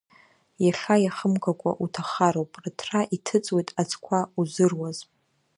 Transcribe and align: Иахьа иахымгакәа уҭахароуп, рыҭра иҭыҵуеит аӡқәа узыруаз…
Иахьа 0.65 0.95
иахымгакәа 1.05 1.71
уҭахароуп, 1.83 2.51
рыҭра 2.63 3.01
иҭыҵуеит 3.15 3.69
аӡқәа 3.81 4.19
узыруаз… 4.39 4.97